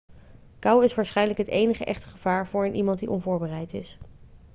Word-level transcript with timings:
kou 0.59 0.81
is 0.83 0.95
waarschijnlijk 0.95 1.37
het 1.39 1.47
enige 1.47 1.85
echte 1.85 2.07
gevaar 2.07 2.47
voor 2.47 2.65
een 2.65 2.75
iemand 2.75 2.99
die 2.99 3.09
onvoorbereid 3.09 3.73
is 3.73 3.97